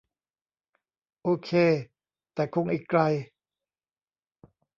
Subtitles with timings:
[1.23, 1.49] โอเค
[2.33, 3.01] แต่คงอีกไกล